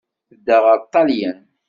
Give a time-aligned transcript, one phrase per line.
[0.29, 1.39] Tedda ɣer Ṭṭalyan.